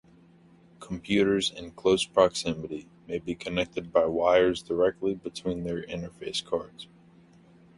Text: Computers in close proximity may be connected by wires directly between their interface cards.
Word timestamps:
Computers 0.79 1.51
in 1.51 1.69
close 1.73 2.05
proximity 2.05 2.87
may 3.07 3.19
be 3.19 3.35
connected 3.35 3.93
by 3.93 4.03
wires 4.07 4.63
directly 4.63 5.13
between 5.13 5.63
their 5.63 5.83
interface 5.83 6.43
cards. 6.43 6.87